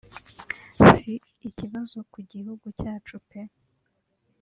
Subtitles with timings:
[0.93, 1.11] si
[1.47, 3.41] ikibazo ku gihugu cyacu pe